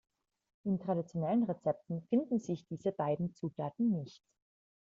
In 0.63 0.79
traditionellen 0.79 1.43
Rezepten 1.43 2.01
finden 2.09 2.39
sich 2.39 2.65
diese 2.65 2.91
beiden 2.91 3.35
Zutaten 3.35 3.91
nicht. 3.91 4.23